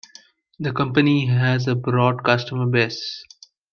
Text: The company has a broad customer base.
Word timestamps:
The 0.57 0.73
company 0.73 1.27
has 1.27 1.67
a 1.67 1.75
broad 1.75 2.23
customer 2.25 2.65
base. 2.65 3.23